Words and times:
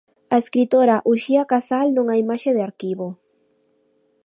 A 0.35 0.37
escritora 0.43 1.03
Uxía 1.11 1.43
Casal 1.53 1.87
nunha 1.91 2.19
imaxe 2.23 2.51
de 2.57 2.61
arquivo. 2.69 3.07